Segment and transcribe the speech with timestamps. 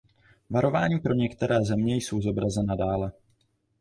[0.49, 3.11] Varování pro některé země jsou zobrazena dále.